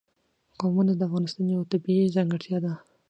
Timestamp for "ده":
2.65-2.73